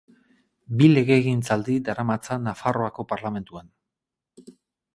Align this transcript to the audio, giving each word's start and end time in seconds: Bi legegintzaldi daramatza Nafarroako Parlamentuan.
Bi 0.79 0.87
legegintzaldi 0.93 1.75
daramatza 1.89 2.39
Nafarroako 2.47 3.07
Parlamentuan. 3.15 3.71